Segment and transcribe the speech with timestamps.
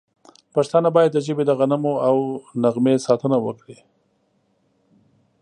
[0.55, 2.17] پښتانه باید د ژبې د غنمو او
[2.63, 3.77] نغمې ساتنه وکړي.